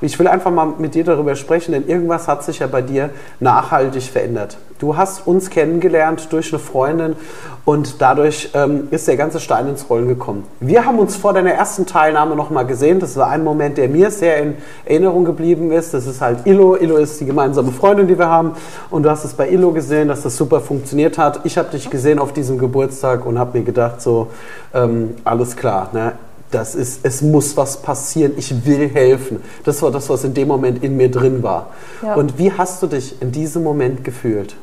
Ich 0.00 0.18
will 0.18 0.28
einfach 0.28 0.50
mal 0.50 0.74
mit 0.78 0.94
dir 0.94 1.04
darüber 1.04 1.34
sprechen, 1.34 1.72
denn 1.72 1.88
irgendwas 1.88 2.28
hat 2.28 2.44
sich 2.44 2.60
ja 2.60 2.66
bei 2.66 2.82
dir 2.82 3.10
nachhaltig 3.40 4.04
verändert. 4.04 4.56
Du 4.78 4.96
hast 4.96 5.26
uns 5.26 5.50
kennengelernt 5.50 6.28
durch 6.30 6.52
eine 6.52 6.60
Freundin 6.60 7.16
und 7.64 8.00
dadurch 8.00 8.50
ähm, 8.54 8.86
ist 8.92 9.08
der 9.08 9.16
ganze 9.16 9.40
Stein 9.40 9.66
ins 9.66 9.90
Rollen 9.90 10.06
gekommen. 10.06 10.44
Wir 10.60 10.84
haben 10.84 11.00
uns 11.00 11.16
vor 11.16 11.32
deiner 11.32 11.50
ersten 11.50 11.84
Teilnahme 11.84 12.36
nochmal 12.36 12.64
gesehen. 12.64 13.00
Das 13.00 13.16
war 13.16 13.28
ein 13.28 13.42
Moment, 13.42 13.76
der 13.76 13.88
mir 13.88 14.12
sehr 14.12 14.38
in 14.38 14.54
Erinnerung 14.84 15.24
geblieben 15.24 15.72
ist. 15.72 15.94
Das 15.94 16.06
ist 16.06 16.20
halt 16.20 16.46
Illo. 16.46 16.76
Illo 16.76 16.96
ist 16.96 17.20
die 17.20 17.26
gemeinsame 17.26 17.72
Freundin, 17.72 18.06
die 18.06 18.16
wir 18.16 18.28
haben. 18.28 18.52
Und 18.90 19.02
du 19.02 19.10
hast 19.10 19.24
es 19.24 19.34
bei 19.34 19.50
Illo 19.50 19.72
gesehen, 19.72 20.06
dass 20.06 20.22
das 20.22 20.36
super 20.36 20.60
funktioniert 20.60 21.18
hat. 21.18 21.40
Ich 21.42 21.58
habe 21.58 21.70
dich 21.70 21.90
gesehen 21.90 22.20
auf 22.20 22.32
diesem 22.32 22.56
Geburtstag 22.58 23.26
und 23.26 23.36
habe 23.36 23.58
mir 23.58 23.64
gedacht, 23.64 24.00
so, 24.00 24.28
ähm, 24.72 25.16
alles 25.24 25.56
klar. 25.56 25.88
Ne? 25.92 26.12
Das 26.50 26.74
ist, 26.74 27.00
es 27.02 27.20
muss 27.20 27.56
was 27.56 27.82
passieren, 27.82 28.32
ich 28.36 28.64
will 28.64 28.88
helfen. 28.88 29.42
Das 29.64 29.82
war 29.82 29.90
das, 29.90 30.08
was 30.08 30.24
in 30.24 30.34
dem 30.34 30.48
Moment 30.48 30.82
in 30.82 30.96
mir 30.96 31.10
drin 31.10 31.42
war. 31.42 31.70
Ja. 32.02 32.14
Und 32.14 32.38
wie 32.38 32.52
hast 32.52 32.82
du 32.82 32.86
dich 32.86 33.20
in 33.20 33.32
diesem 33.32 33.62
Moment 33.62 34.02
gefühlt? 34.04 34.56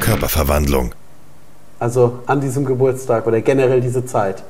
Körperverwandlung. 0.00 0.92
Also 1.78 2.20
an 2.26 2.40
diesem 2.40 2.64
Geburtstag 2.64 3.26
oder 3.26 3.40
generell 3.40 3.80
diese 3.80 4.06
Zeit. 4.06 4.44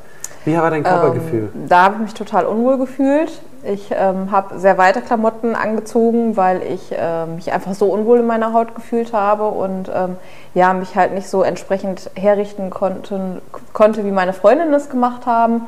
Wie 0.46 0.56
war 0.56 0.70
dein 0.70 0.84
Körpergefühl? 0.84 1.50
Ähm, 1.54 1.68
da 1.68 1.82
habe 1.82 1.94
ich 1.96 2.00
mich 2.02 2.14
total 2.14 2.46
unwohl 2.46 2.78
gefühlt. 2.78 3.42
Ich 3.64 3.90
ähm, 3.90 4.30
habe 4.30 4.60
sehr 4.60 4.78
weite 4.78 5.00
Klamotten 5.00 5.56
angezogen, 5.56 6.36
weil 6.36 6.62
ich 6.62 6.92
äh, 6.96 7.26
mich 7.26 7.52
einfach 7.52 7.74
so 7.74 7.86
unwohl 7.86 8.20
in 8.20 8.26
meiner 8.26 8.52
Haut 8.52 8.76
gefühlt 8.76 9.12
habe 9.12 9.48
und 9.48 9.90
ähm, 9.92 10.16
ja, 10.54 10.72
mich 10.72 10.94
halt 10.94 11.12
nicht 11.14 11.28
so 11.28 11.42
entsprechend 11.42 12.10
herrichten 12.14 12.70
konnte, 12.70 13.42
konnte 13.72 14.04
wie 14.04 14.12
meine 14.12 14.32
Freundinnen 14.32 14.72
es 14.72 14.88
gemacht 14.88 15.26
haben. 15.26 15.62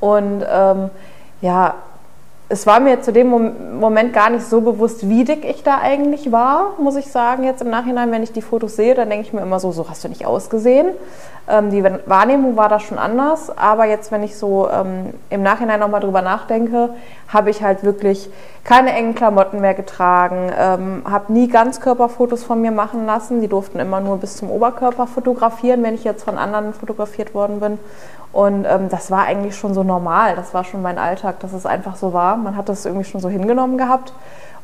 Und 0.00 0.44
ähm, 0.50 0.88
ja, 1.42 1.74
es 2.52 2.66
war 2.66 2.80
mir 2.80 3.00
zu 3.00 3.14
dem 3.14 3.30
Moment 3.80 4.12
gar 4.12 4.28
nicht 4.28 4.44
so 4.44 4.60
bewusst, 4.60 5.08
wie 5.08 5.24
dick 5.24 5.42
ich 5.42 5.62
da 5.62 5.78
eigentlich 5.78 6.32
war, 6.32 6.74
muss 6.78 6.96
ich 6.96 7.10
sagen. 7.10 7.44
Jetzt 7.44 7.62
im 7.62 7.70
Nachhinein, 7.70 8.12
wenn 8.12 8.22
ich 8.22 8.30
die 8.30 8.42
Fotos 8.42 8.76
sehe, 8.76 8.94
dann 8.94 9.08
denke 9.08 9.26
ich 9.26 9.32
mir 9.32 9.40
immer 9.40 9.58
so, 9.58 9.72
so 9.72 9.88
hast 9.88 10.04
du 10.04 10.08
nicht 10.08 10.26
ausgesehen. 10.26 10.88
Ähm, 11.48 11.70
die 11.70 11.82
Wahrnehmung 11.82 12.54
war 12.54 12.68
da 12.68 12.78
schon 12.78 12.98
anders, 12.98 13.56
aber 13.56 13.86
jetzt, 13.86 14.12
wenn 14.12 14.22
ich 14.22 14.36
so 14.36 14.68
ähm, 14.68 15.14
im 15.30 15.42
Nachhinein 15.42 15.80
nochmal 15.80 16.02
drüber 16.02 16.20
nachdenke, 16.20 16.90
habe 17.26 17.48
ich 17.48 17.62
halt 17.62 17.84
wirklich 17.84 18.28
keine 18.64 18.92
engen 18.92 19.14
Klamotten 19.14 19.62
mehr 19.62 19.74
getragen, 19.74 20.52
ähm, 20.54 21.04
habe 21.10 21.32
nie 21.32 21.48
Ganzkörperfotos 21.48 22.44
von 22.44 22.60
mir 22.60 22.70
machen 22.70 23.06
lassen. 23.06 23.40
Die 23.40 23.48
durften 23.48 23.78
immer 23.80 24.00
nur 24.00 24.18
bis 24.18 24.36
zum 24.36 24.50
Oberkörper 24.50 25.06
fotografieren, 25.06 25.82
wenn 25.82 25.94
ich 25.94 26.04
jetzt 26.04 26.22
von 26.22 26.36
anderen 26.36 26.74
fotografiert 26.74 27.32
worden 27.32 27.60
bin. 27.60 27.78
Und 28.32 28.64
ähm, 28.64 28.88
das 28.88 29.10
war 29.10 29.24
eigentlich 29.24 29.56
schon 29.56 29.74
so 29.74 29.82
normal, 29.82 30.36
das 30.36 30.54
war 30.54 30.64
schon 30.64 30.80
mein 30.80 30.98
Alltag, 30.98 31.40
dass 31.40 31.52
es 31.52 31.66
einfach 31.66 31.96
so 31.96 32.12
war. 32.12 32.36
Man 32.36 32.56
hat 32.56 32.68
das 32.68 32.86
irgendwie 32.86 33.04
schon 33.04 33.20
so 33.20 33.28
hingenommen 33.28 33.76
gehabt 33.76 34.14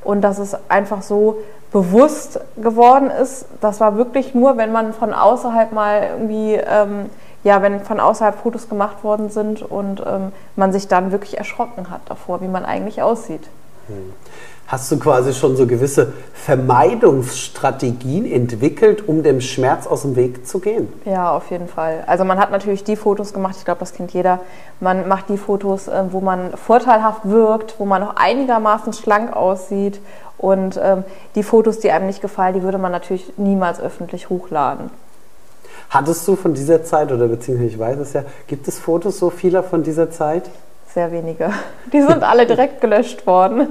und 0.05 0.22
dass 0.22 0.38
es 0.38 0.56
einfach 0.70 1.02
so 1.02 1.38
bewusst 1.70 2.41
geworden 2.56 3.11
ist, 3.11 3.46
das 3.61 3.80
war 3.80 3.96
wirklich 3.96 4.34
nur, 4.34 4.56
wenn 4.56 4.72
man 4.72 4.94
von 4.94 5.12
außerhalb 5.12 5.72
mal 5.72 6.08
irgendwie, 6.12 6.55
ähm, 6.55 7.11
ja, 7.44 7.61
wenn 7.61 7.80
von 7.80 8.00
außerhalb 8.00 8.36
Fotos 8.36 8.69
gemacht 8.70 9.05
worden 9.05 9.28
sind 9.28 9.62
und 9.62 10.02
ähm, 10.06 10.33
man 10.56 10.72
sich 10.72 10.89
dann 10.89 11.12
wirklich 11.12 11.36
erschrocken 11.36 11.91
hat 11.91 12.00
davor, 12.06 12.41
wie 12.41 12.48
man 12.48 12.64
eigentlich 12.64 13.02
aussieht. 13.02 13.48
Hm. 13.89 14.12
Hast 14.69 14.92
du 14.92 14.98
quasi 14.98 15.33
schon 15.33 15.56
so 15.56 15.67
gewisse 15.67 16.12
Vermeidungsstrategien 16.34 18.30
entwickelt, 18.30 19.08
um 19.08 19.22
dem 19.22 19.41
Schmerz 19.41 19.86
aus 19.86 20.03
dem 20.03 20.14
Weg 20.14 20.47
zu 20.47 20.58
gehen? 20.58 20.92
Ja, 21.06 21.34
auf 21.34 21.50
jeden 21.50 21.69
Fall. 21.69 22.05
Also 22.06 22.25
man 22.25 22.39
hat 22.39 22.50
natürlich 22.50 22.84
die 22.84 22.97
Fotos 22.97 23.33
gemacht, 23.33 23.55
ich 23.58 23.64
glaube, 23.64 23.80
das 23.80 23.95
kennt 23.95 24.12
jeder. 24.12 24.41
Man 24.78 25.08
macht 25.08 25.30
die 25.30 25.39
Fotos, 25.39 25.89
äh, 25.89 26.05
wo 26.11 26.20
man 26.20 26.53
vorteilhaft 26.55 27.22
wirkt, 27.25 27.77
wo 27.79 27.86
man 27.86 28.02
noch 28.02 28.17
einigermaßen 28.17 28.92
schlank 28.92 29.35
aussieht. 29.35 30.02
Und 30.36 30.79
ähm, 30.83 31.02
die 31.34 31.42
Fotos, 31.42 31.79
die 31.79 31.90
einem 31.90 32.07
nicht 32.07 32.20
gefallen, 32.20 32.52
die 32.52 32.63
würde 32.63 32.77
man 32.77 32.92
natürlich 32.92 33.33
niemals 33.39 33.80
öffentlich 33.80 34.29
hochladen. 34.29 34.90
Hattest 35.89 36.29
du 36.29 36.36
von 36.36 36.52
dieser 36.52 36.84
Zeit, 36.84 37.11
oder 37.11 37.27
beziehungsweise 37.29 37.70
ich 37.70 37.79
weiß 37.79 37.98
es 38.01 38.13
ja, 38.13 38.23
gibt 38.46 38.68
es 38.68 38.79
Fotos 38.79 39.18
so 39.18 39.30
vieler 39.30 39.63
von 39.63 39.83
dieser 39.83 40.11
Zeit? 40.11 40.51
Sehr 40.95 41.13
wenige. 41.13 41.51
Die 41.93 42.01
sind 42.01 42.23
alle 42.23 42.47
direkt 42.47 42.81
gelöscht 42.81 43.27
worden. 43.27 43.69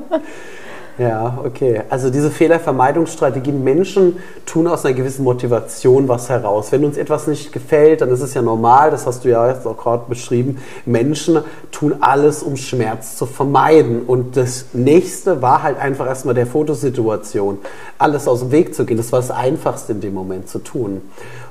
Ja, 0.98 1.38
okay. 1.46 1.84
Also 1.90 2.10
diese 2.10 2.32
Fehlervermeidungsstrategien, 2.32 3.64
Menschen 3.64 4.18
tun 4.48 4.66
aus 4.66 4.84
einer 4.84 4.96
gewissen 4.96 5.24
Motivation 5.24 6.08
was 6.08 6.28
heraus. 6.28 6.72
Wenn 6.72 6.84
uns 6.84 6.98
etwas 6.98 7.28
nicht 7.28 7.52
gefällt, 7.52 8.02
dann 8.02 8.10
ist 8.10 8.22
es 8.22 8.34
ja 8.34 8.42
normal, 8.42 8.90
das 8.90 9.06
hast 9.06 9.24
du 9.24 9.30
ja 9.30 9.48
jetzt 9.48 9.68
auch 9.68 9.78
gerade 9.78 10.06
beschrieben, 10.10 10.58
Menschen 10.88 11.44
tun 11.72 11.98
alles, 12.00 12.42
um 12.42 12.58
Schmerz 12.58 13.16
zu 13.16 13.28
vermeiden. 13.28 14.02
Und 14.08 14.38
das 14.38 14.68
nächste 14.74 15.44
war 15.44 15.62
halt 15.62 15.78
einfach 15.78 16.08
erstmal 16.08 16.34
der 16.34 16.48
Fotosituation, 16.48 17.60
alles 18.00 18.28
aus 18.28 18.40
dem 18.40 18.52
Weg 18.52 18.74
zu 18.74 18.84
gehen. 18.84 18.98
Das 18.98 19.12
war 19.12 19.20
das 19.20 19.30
Einfachste 19.30 19.92
in 19.92 20.02
dem 20.02 20.16
Moment 20.16 20.50
zu 20.50 20.58
tun. 20.58 21.02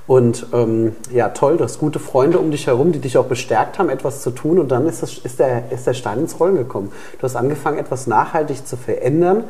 Und 0.07 0.47
ähm, 0.53 0.95
ja, 1.13 1.31
toll, 1.31 1.57
du 1.57 1.65
hast 1.65 1.79
gute 1.79 1.99
Freunde 1.99 2.39
um 2.39 2.51
dich 2.51 2.69
herum, 2.69 2.93
die 2.93 3.01
dich 3.01 3.19
auch 3.19 3.27
bestärkt 3.27 3.79
haben, 3.79 3.89
etwas 3.89 4.23
zu 4.23 4.31
tun. 4.31 4.59
Und 4.59 4.69
dann 4.69 4.87
ist, 4.87 5.03
das, 5.03 5.19
ist, 5.19 5.41
der, 5.41 5.73
ist 5.73 5.87
der 5.87 5.95
Stein 5.95 6.21
ins 6.21 6.39
Rollen 6.39 6.57
gekommen. 6.57 6.93
Du 7.19 7.25
hast 7.25 7.35
angefangen, 7.35 7.79
etwas 7.79 8.07
nachhaltig 8.07 8.67
zu 8.67 8.77
verändern. 8.77 9.45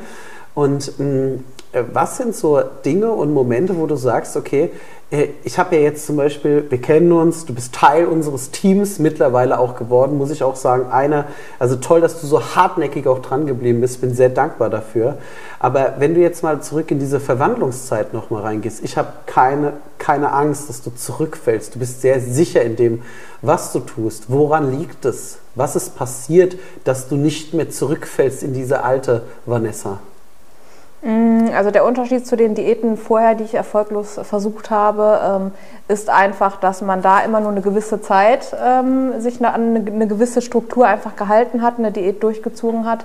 Und 0.56 0.98
mh, 0.98 1.04
mm, 1.04 1.44
äh, 1.72 1.84
was 1.92 2.16
sind 2.16 2.34
so 2.34 2.60
Dinge 2.84 3.12
und 3.12 3.32
Momente, 3.32 3.76
wo 3.76 3.86
du 3.86 3.96
sagst, 3.96 4.36
okay, 4.36 4.70
äh, 5.10 5.28
ich 5.44 5.58
habe 5.58 5.76
ja 5.76 5.82
jetzt 5.82 6.06
zum 6.06 6.16
Beispiel, 6.16 6.64
wir 6.70 6.80
kennen 6.80 7.12
uns, 7.12 7.44
du 7.44 7.54
bist 7.54 7.74
Teil 7.74 8.06
unseres 8.06 8.50
Teams 8.50 8.98
mittlerweile 8.98 9.58
auch 9.58 9.76
geworden, 9.76 10.16
muss 10.16 10.30
ich 10.30 10.42
auch 10.42 10.56
sagen. 10.56 10.90
Einer, 10.90 11.26
also 11.58 11.76
toll, 11.76 12.00
dass 12.00 12.20
du 12.22 12.26
so 12.26 12.56
hartnäckig 12.56 13.06
auch 13.06 13.18
dran 13.18 13.46
geblieben 13.46 13.82
bist, 13.82 14.00
bin 14.00 14.14
sehr 14.14 14.30
dankbar 14.30 14.70
dafür. 14.70 15.18
Aber 15.58 15.96
wenn 15.98 16.14
du 16.14 16.20
jetzt 16.20 16.42
mal 16.42 16.62
zurück 16.62 16.90
in 16.90 16.98
diese 16.98 17.20
Verwandlungszeit 17.20 18.14
nochmal 18.14 18.42
reingehst, 18.42 18.82
ich 18.82 18.96
habe 18.96 19.12
keine, 19.26 19.74
keine 19.98 20.32
Angst, 20.32 20.70
dass 20.70 20.82
du 20.82 20.90
zurückfällst. 20.90 21.74
Du 21.74 21.78
bist 21.78 22.00
sehr 22.00 22.20
sicher 22.20 22.62
in 22.62 22.76
dem, 22.76 23.02
was 23.42 23.72
du 23.72 23.80
tust. 23.80 24.24
Woran 24.28 24.78
liegt 24.78 25.04
es? 25.04 25.36
Was 25.54 25.76
ist 25.76 25.96
passiert, 25.96 26.56
dass 26.84 27.08
du 27.08 27.16
nicht 27.16 27.52
mehr 27.52 27.68
zurückfällst 27.68 28.42
in 28.42 28.54
diese 28.54 28.82
alte 28.82 29.22
Vanessa? 29.44 30.00
Mm, 31.02 31.48
also 31.54 31.70
der 31.70 31.84
Unterschied 31.84 32.26
zu 32.26 32.36
den 32.36 32.54
Diäten 32.54 32.96
vorher, 32.96 33.34
die 33.34 33.44
ich 33.44 33.54
erfolglos 33.54 34.18
versucht 34.22 34.70
habe, 34.70 35.20
ähm, 35.24 35.52
ist 35.88 36.08
einfach, 36.08 36.56
dass 36.56 36.82
man 36.82 37.02
da 37.02 37.20
immer 37.20 37.40
nur 37.40 37.50
eine 37.50 37.60
gewisse 37.60 38.00
Zeit 38.00 38.56
ähm, 38.64 39.20
sich 39.20 39.44
an 39.44 39.76
eine 39.86 40.06
gewisse 40.06 40.42
Struktur 40.42 40.86
einfach 40.86 41.16
gehalten 41.16 41.62
hat, 41.62 41.78
eine 41.78 41.92
Diät 41.92 42.22
durchgezogen 42.22 42.86
hat 42.86 43.04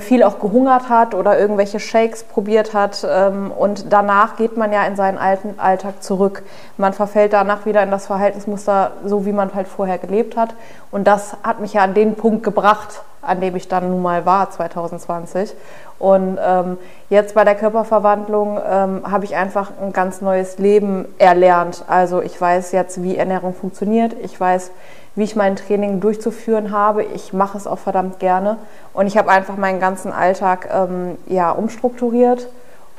viel 0.00 0.24
auch 0.24 0.40
gehungert 0.40 0.88
hat 0.88 1.14
oder 1.14 1.38
irgendwelche 1.38 1.78
Shakes 1.78 2.24
probiert 2.24 2.74
hat. 2.74 3.06
Ähm, 3.08 3.52
und 3.52 3.92
danach 3.92 4.36
geht 4.36 4.56
man 4.56 4.72
ja 4.72 4.84
in 4.84 4.96
seinen 4.96 5.18
alten 5.18 5.58
Alltag 5.58 6.02
zurück. 6.02 6.42
Man 6.76 6.92
verfällt 6.92 7.32
danach 7.32 7.64
wieder 7.64 7.82
in 7.82 7.90
das 7.90 8.06
Verhaltensmuster, 8.06 8.92
so 9.04 9.24
wie 9.24 9.32
man 9.32 9.54
halt 9.54 9.68
vorher 9.68 9.98
gelebt 9.98 10.36
hat. 10.36 10.54
Und 10.90 11.06
das 11.06 11.36
hat 11.44 11.60
mich 11.60 11.74
ja 11.74 11.82
an 11.82 11.94
den 11.94 12.16
Punkt 12.16 12.42
gebracht, 12.42 13.02
an 13.22 13.40
dem 13.40 13.54
ich 13.54 13.68
dann 13.68 13.88
nun 13.90 14.02
mal 14.02 14.26
war, 14.26 14.50
2020. 14.50 15.54
Und 15.98 16.38
ähm, 16.44 16.78
jetzt 17.10 17.34
bei 17.34 17.44
der 17.44 17.54
Körperverwandlung 17.54 18.60
ähm, 18.64 19.02
habe 19.10 19.24
ich 19.24 19.36
einfach 19.36 19.72
ein 19.80 19.92
ganz 19.92 20.20
neues 20.20 20.58
Leben 20.58 21.06
erlernt. 21.18 21.84
Also 21.88 22.20
ich 22.22 22.40
weiß 22.40 22.72
jetzt, 22.72 23.02
wie 23.02 23.16
Ernährung 23.16 23.54
funktioniert. 23.54 24.14
Ich 24.22 24.40
weiß, 24.40 24.70
wie 25.18 25.24
ich 25.24 25.34
mein 25.34 25.56
Training 25.56 25.98
durchzuführen 25.98 26.70
habe. 26.70 27.02
Ich 27.02 27.32
mache 27.32 27.58
es 27.58 27.66
auch 27.66 27.80
verdammt 27.80 28.20
gerne. 28.20 28.56
Und 28.94 29.08
ich 29.08 29.18
habe 29.18 29.30
einfach 29.30 29.56
meinen 29.56 29.80
ganzen 29.80 30.12
Alltag 30.12 30.68
ähm, 30.72 31.18
ja, 31.26 31.50
umstrukturiert 31.50 32.48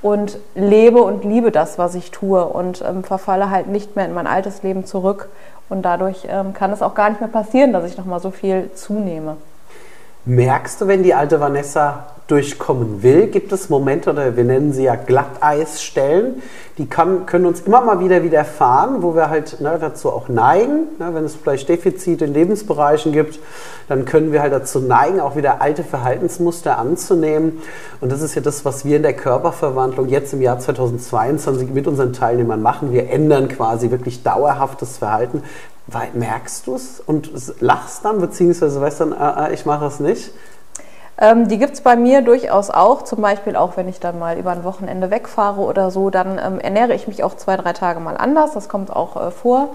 und 0.01 0.37
lebe 0.53 1.01
und 1.01 1.23
liebe 1.23 1.49
das, 1.49 1.77
was 1.77 1.95
ich 1.95 2.11
tue 2.11 2.45
und 2.45 2.83
ähm, 2.85 3.05
verfalle 3.05 3.49
halt 3.49 3.67
nicht 3.67 3.95
mehr 3.95 4.05
in 4.05 4.13
mein 4.13 4.27
altes 4.27 4.63
Leben 4.63 4.85
zurück. 4.85 5.29
Und 5.69 5.83
dadurch 5.83 6.27
ähm, 6.29 6.53
kann 6.53 6.71
es 6.73 6.81
auch 6.81 6.93
gar 6.93 7.09
nicht 7.09 7.21
mehr 7.21 7.29
passieren, 7.29 7.71
dass 7.71 7.85
ich 7.85 7.97
nochmal 7.97 8.19
so 8.19 8.31
viel 8.31 8.69
zunehme. 8.73 9.37
Merkst 10.25 10.81
du, 10.81 10.87
wenn 10.87 11.03
die 11.03 11.13
alte 11.13 11.39
Vanessa 11.39 12.05
durchkommen 12.29 13.01
will, 13.01 13.27
gibt 13.27 13.51
es 13.51 13.69
Momente, 13.69 14.11
oder 14.11 14.35
wir 14.37 14.43
nennen 14.43 14.71
sie 14.71 14.83
ja 14.83 14.95
Glatteisstellen, 14.95 16.43
die 16.77 16.87
kann, 16.87 17.25
können 17.25 17.47
uns 17.47 17.61
immer 17.61 17.81
mal 17.81 17.99
wieder 17.99 18.21
widerfahren, 18.21 19.01
wo 19.01 19.15
wir 19.15 19.29
halt 19.29 19.59
ne, 19.61 19.77
dazu 19.81 20.11
auch 20.11 20.29
neigen. 20.29 20.87
Ne, 20.99 21.13
wenn 21.13 21.25
es 21.25 21.35
vielleicht 21.35 21.67
Defizite 21.67 22.25
in 22.25 22.33
Lebensbereichen 22.33 23.11
gibt, 23.11 23.39
dann 23.87 24.05
können 24.05 24.31
wir 24.31 24.41
halt 24.41 24.53
dazu 24.53 24.79
neigen, 24.79 25.19
auch 25.19 25.35
wieder 25.35 25.61
alte 25.61 25.83
Verhaltensmuster 25.83 26.77
anzunehmen. 26.77 27.61
Und 27.99 28.11
das 28.11 28.21
ist 28.21 28.35
ja 28.35 28.41
das, 28.41 28.63
was 28.63 28.85
wir 28.85 28.97
in 28.97 29.03
der 29.03 29.13
Körperverwandlung 29.13 30.07
jetzt 30.09 30.31
im 30.33 30.41
Jahr 30.41 30.59
2022 30.59 31.71
mit 31.71 31.87
unseren 31.87 32.13
Teilnehmern 32.13 32.61
machen. 32.61 32.93
Wir 32.93 33.09
ändern 33.09 33.47
quasi 33.47 33.89
wirklich 33.89 34.21
dauerhaftes 34.21 34.99
Verhalten. 34.99 35.43
Merkst 36.13 36.67
du 36.67 36.75
es 36.75 36.99
und 36.99 37.31
lachst 37.61 38.05
dann, 38.05 38.19
beziehungsweise 38.19 38.79
weißt 38.81 39.01
dann, 39.01 39.11
äh, 39.13 39.53
ich 39.53 39.65
mache 39.65 39.85
es 39.85 39.99
nicht? 39.99 40.31
Ähm, 41.21 41.49
die 41.49 41.57
gibt 41.57 41.73
es 41.73 41.81
bei 41.81 41.95
mir 41.95 42.21
durchaus 42.21 42.69
auch. 42.69 43.01
Zum 43.01 43.21
Beispiel 43.21 43.55
auch, 43.55 43.75
wenn 43.75 43.89
ich 43.89 43.99
dann 43.99 44.19
mal 44.19 44.37
über 44.37 44.51
ein 44.51 44.63
Wochenende 44.63 45.11
wegfahre 45.11 45.61
oder 45.61 45.91
so, 45.91 46.09
dann 46.09 46.39
ähm, 46.43 46.59
ernähre 46.59 46.93
ich 46.93 47.07
mich 47.07 47.23
auch 47.23 47.35
zwei, 47.35 47.57
drei 47.57 47.73
Tage 47.73 47.99
mal 47.99 48.15
anders. 48.15 48.53
Das 48.53 48.69
kommt 48.69 48.89
auch 48.95 49.27
äh, 49.27 49.31
vor. 49.31 49.69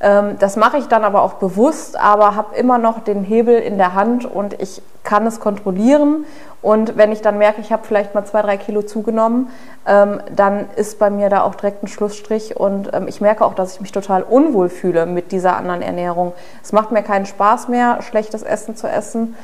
Ähm, 0.00 0.38
das 0.38 0.56
mache 0.56 0.78
ich 0.78 0.86
dann 0.86 1.04
aber 1.04 1.22
auch 1.22 1.34
bewusst, 1.34 1.98
aber 1.98 2.34
habe 2.34 2.56
immer 2.56 2.78
noch 2.78 3.00
den 3.00 3.22
Hebel 3.22 3.58
in 3.58 3.76
der 3.76 3.94
Hand 3.94 4.24
und 4.24 4.60
ich 4.60 4.82
kann 5.02 5.26
es 5.26 5.40
kontrollieren. 5.40 6.24
Und 6.62 6.98
wenn 6.98 7.10
ich 7.10 7.22
dann 7.22 7.38
merke, 7.38 7.62
ich 7.62 7.72
habe 7.72 7.86
vielleicht 7.86 8.14
mal 8.14 8.24
zwei, 8.26 8.42
drei 8.42 8.58
Kilo 8.58 8.82
zugenommen, 8.82 9.48
ähm, 9.86 10.20
dann 10.34 10.68
ist 10.76 10.98
bei 10.98 11.08
mir 11.08 11.30
da 11.30 11.42
auch 11.42 11.54
direkt 11.54 11.82
ein 11.82 11.88
Schlussstrich. 11.88 12.56
Und 12.56 12.90
ähm, 12.92 13.08
ich 13.08 13.22
merke 13.22 13.44
auch, 13.44 13.54
dass 13.54 13.74
ich 13.74 13.80
mich 13.80 13.92
total 13.92 14.22
unwohl 14.22 14.68
fühle 14.68 15.06
mit 15.06 15.32
dieser 15.32 15.56
anderen 15.56 15.80
Ernährung. 15.80 16.32
Es 16.62 16.72
macht 16.72 16.92
mir 16.92 17.02
keinen 17.02 17.24
Spaß 17.24 17.68
mehr, 17.68 18.02
schlechtes 18.02 18.42
Essen 18.42 18.76
zu 18.76 18.88
essen. 18.88 19.34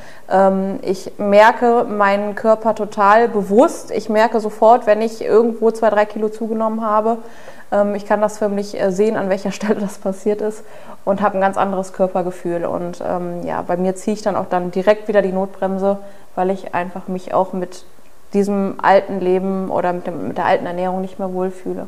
Ich 0.81 1.13
merke 1.17 1.85
meinen 1.85 2.35
Körper 2.35 2.75
total 2.75 3.29
bewusst. 3.29 3.91
Ich 3.91 4.09
merke 4.09 4.41
sofort, 4.41 4.85
wenn 4.85 5.01
ich 5.01 5.23
irgendwo 5.23 5.71
zwei, 5.71 5.89
drei 5.89 6.05
Kilo 6.05 6.27
zugenommen 6.27 6.81
habe. 6.85 7.19
Ähm, 7.71 7.95
ich 7.95 8.05
kann 8.05 8.21
das 8.21 8.37
für 8.37 8.49
mich 8.49 8.79
äh, 8.79 8.91
sehen, 8.91 9.15
an 9.15 9.29
welcher 9.29 9.51
Stelle 9.53 9.75
das 9.75 9.97
passiert 9.97 10.41
ist 10.41 10.63
und 11.05 11.21
habe 11.21 11.37
ein 11.37 11.41
ganz 11.41 11.57
anderes 11.57 11.93
Körpergefühl. 11.93 12.65
Und 12.65 13.01
ähm, 13.05 13.43
ja, 13.45 13.61
bei 13.61 13.77
mir 13.77 13.95
ziehe 13.95 14.15
ich 14.15 14.21
dann 14.21 14.35
auch 14.35 14.47
dann 14.49 14.71
direkt 14.71 15.07
wieder 15.07 15.21
die 15.21 15.31
Notbremse, 15.31 15.97
weil 16.35 16.49
ich 16.49 16.73
einfach 16.73 17.07
mich 17.07 17.33
auch 17.33 17.53
mit 17.53 17.85
diesem 18.33 18.75
alten 18.81 19.19
Leben 19.19 19.69
oder 19.69 19.93
mit, 19.93 20.07
dem, 20.07 20.27
mit 20.27 20.37
der 20.37 20.45
alten 20.45 20.65
Ernährung 20.65 21.01
nicht 21.01 21.19
mehr 21.19 21.33
wohlfühle. 21.33 21.87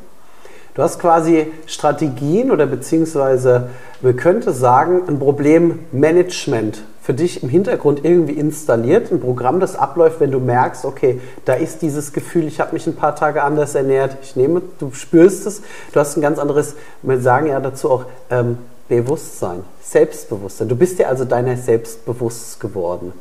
Du 0.76 0.84
hast 0.84 1.00
quasi 1.00 1.52
Strategien 1.66 2.52
oder 2.52 2.66
beziehungsweise, 2.66 3.70
man 4.02 4.16
könnte 4.16 4.54
sagen, 4.54 5.02
ein 5.08 5.20
Problemmanagement 5.20 6.84
für 7.10 7.16
dich 7.16 7.42
im 7.42 7.50
Hintergrund 7.50 8.06
irgendwie 8.06 8.34
installiert, 8.34 9.12
ein 9.12 9.20
Programm, 9.20 9.60
das 9.60 9.76
abläuft, 9.76 10.20
wenn 10.20 10.30
du 10.30 10.38
merkst, 10.38 10.86
okay, 10.86 11.20
da 11.44 11.54
ist 11.54 11.82
dieses 11.82 12.14
Gefühl, 12.14 12.46
ich 12.46 12.60
habe 12.60 12.74
mich 12.74 12.86
ein 12.86 12.96
paar 12.96 13.16
Tage 13.16 13.42
anders 13.42 13.74
ernährt, 13.74 14.16
ich 14.22 14.36
nehme, 14.36 14.62
du 14.78 14.92
spürst 14.92 15.48
es, 15.48 15.64
du 15.92 16.00
hast 16.00 16.18
ein 16.18 16.22
ganz 16.22 16.38
anderes, 16.38 16.76
wir 17.02 17.20
sagen 17.20 17.48
ja 17.48 17.60
dazu 17.62 17.90
auch 17.90 18.06
ähm, 18.30 18.60
Bewusstsein, 18.90 19.64
Selbstbewusstsein. 19.82 20.70
Du 20.70 20.76
bist 20.76 21.00
dir 21.00 21.10
also 21.10 21.26
deiner 21.26 21.58
selbst 21.58 22.06
bewusst 22.06 22.60
geworden. 22.60 23.14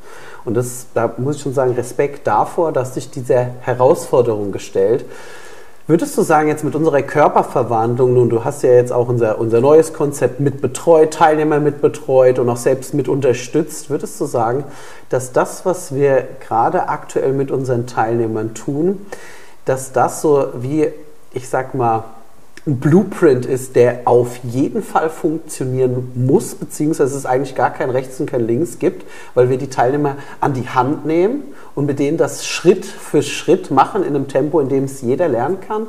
Und 0.44 0.52
das, 0.52 0.88
da 0.92 1.14
muss 1.16 1.36
ich 1.36 1.42
schon 1.42 1.54
sagen, 1.54 1.72
Respekt 1.72 2.26
davor, 2.26 2.72
dass 2.72 2.92
dich 2.92 3.08
dieser 3.10 3.46
Herausforderung 3.62 4.52
gestellt. 4.52 5.06
Würdest 5.88 6.18
du 6.18 6.22
sagen, 6.22 6.48
jetzt 6.48 6.64
mit 6.64 6.74
unserer 6.74 7.00
Körperverwandlung, 7.00 8.12
nun, 8.12 8.28
du 8.28 8.44
hast 8.44 8.62
ja 8.62 8.72
jetzt 8.72 8.92
auch 8.92 9.08
unser, 9.08 9.38
unser 9.38 9.62
neues 9.62 9.94
Konzept 9.94 10.38
mit 10.38 10.60
betreut, 10.60 11.14
Teilnehmer 11.14 11.60
mit 11.60 11.80
betreut 11.80 12.38
und 12.38 12.50
auch 12.50 12.58
selbst 12.58 12.92
mit 12.92 13.08
unterstützt, 13.08 13.88
würdest 13.88 14.20
du 14.20 14.26
sagen, 14.26 14.64
dass 15.08 15.32
das, 15.32 15.64
was 15.64 15.94
wir 15.94 16.28
gerade 16.46 16.90
aktuell 16.90 17.32
mit 17.32 17.50
unseren 17.50 17.86
Teilnehmern 17.86 18.52
tun, 18.52 19.06
dass 19.64 19.92
das 19.92 20.20
so 20.20 20.48
wie, 20.60 20.88
ich 21.32 21.48
sag 21.48 21.74
mal, 21.74 22.04
ein 22.66 22.80
Blueprint 22.80 23.46
ist, 23.46 23.74
der 23.74 24.02
auf 24.04 24.36
jeden 24.44 24.82
Fall 24.82 25.08
funktionieren 25.08 26.12
muss, 26.14 26.54
beziehungsweise 26.54 27.16
es 27.16 27.24
eigentlich 27.24 27.54
gar 27.54 27.70
kein 27.70 27.88
Rechts 27.88 28.20
und 28.20 28.28
kein 28.28 28.46
Links 28.46 28.78
gibt, 28.78 29.06
weil 29.32 29.48
wir 29.48 29.56
die 29.56 29.70
Teilnehmer 29.70 30.16
an 30.42 30.52
die 30.52 30.68
Hand 30.68 31.06
nehmen 31.06 31.44
und 31.78 31.86
mit 31.86 32.00
denen 32.00 32.18
das 32.18 32.44
Schritt 32.44 32.84
für 32.84 33.22
Schritt 33.22 33.70
machen 33.70 34.02
in 34.02 34.16
einem 34.16 34.26
Tempo, 34.26 34.58
in 34.58 34.68
dem 34.68 34.84
es 34.84 35.00
jeder 35.00 35.28
lernen 35.28 35.60
kann? 35.60 35.86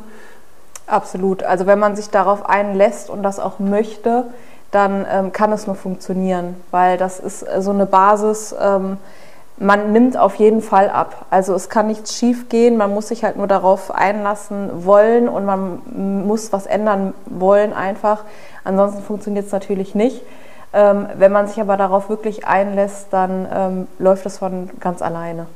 Absolut. 0.86 1.42
Also 1.42 1.66
wenn 1.66 1.80
man 1.80 1.96
sich 1.96 2.12
darauf 2.12 2.48
einlässt 2.48 3.10
und 3.10 3.24
das 3.24 3.40
auch 3.40 3.58
möchte, 3.58 4.26
dann 4.70 5.04
ähm, 5.12 5.32
kann 5.32 5.52
es 5.52 5.66
nur 5.66 5.76
funktionieren, 5.76 6.56
weil 6.70 7.00
das 7.00 7.20
ist 7.20 7.42
äh, 7.42 7.64
so 7.64 7.72
eine 7.72 7.88
Basis. 7.88 8.54
Ähm, 8.62 8.98
man 9.58 9.92
nimmt 9.92 10.16
auf 10.16 10.36
jeden 10.36 10.62
Fall 10.62 10.92
ab. 10.92 11.26
Also 11.32 11.56
es 11.56 11.70
kann 11.70 11.88
nichts 11.88 12.16
schief 12.16 12.50
gehen, 12.50 12.78
man 12.78 12.94
muss 12.94 13.08
sich 13.08 13.24
halt 13.24 13.38
nur 13.38 13.48
darauf 13.48 13.90
einlassen 13.90 14.86
wollen 14.86 15.28
und 15.28 15.44
man 15.44 15.82
muss 16.28 16.54
was 16.54 16.68
ändern 16.68 17.16
wollen 17.26 17.74
einfach. 17.74 18.26
Ansonsten 18.64 19.02
funktioniert 19.02 19.48
es 19.48 19.52
natürlich 19.52 19.96
nicht. 19.96 20.22
Ähm, 20.72 21.08
wenn 21.18 21.32
man 21.32 21.48
sich 21.48 21.60
aber 21.60 21.78
darauf 21.78 22.10
wirklich 22.10 22.46
einlässt, 22.46 23.08
dann 23.10 23.48
ähm, 23.52 23.88
läuft 23.98 24.28
es 24.28 24.38
von 24.38 24.70
ganz 24.80 25.02
alleine. 25.02 25.48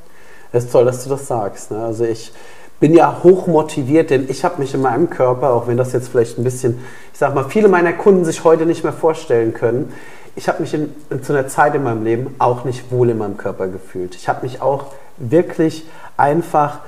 Es 0.54 0.66
ist 0.66 0.72
toll, 0.72 0.86
dass 0.86 1.04
du 1.04 1.10
das 1.10 1.28
sagst. 1.28 1.72
Ne? 1.72 1.84
Also 1.84 2.06
ich 2.06 2.32
bin 2.80 2.94
ja 2.94 3.22
hoch 3.24 3.48
motiviert, 3.48 4.12
denn 4.12 4.30
ich 4.30 4.46
habe 4.46 4.62
mich 4.62 4.74
in 4.74 4.82
meinem 4.82 5.10
Körper, 5.10 5.54
auch 5.54 5.68
wenn 5.68 5.78
das 5.78 5.94
jetzt 5.94 6.10
vielleicht 6.10 6.38
ein 6.38 6.44
bisschen, 6.44 6.80
ich 7.12 7.20
sag 7.20 7.34
mal, 7.34 7.46
viele 7.46 7.68
meiner 7.68 7.94
Kunden 7.94 8.24
sich 8.24 8.44
heute 8.44 8.66
nicht 8.66 8.84
mehr 8.84 8.94
vorstellen 8.94 9.54
können, 9.54 9.92
ich 10.36 10.48
habe 10.48 10.62
mich 10.62 10.74
in, 10.74 10.94
in, 11.10 11.24
zu 11.24 11.34
einer 11.34 11.48
Zeit 11.48 11.76
in 11.76 11.84
meinem 11.84 12.04
Leben 12.04 12.36
auch 12.40 12.66
nicht 12.66 12.92
wohl 12.92 13.10
in 13.10 13.18
meinem 13.18 13.38
Körper 13.38 13.68
gefühlt. 13.68 14.16
Ich 14.16 14.30
habe 14.30 14.44
mich 14.44 14.62
auch 14.62 14.86
wirklich 15.18 15.86
einfach, 16.18 16.80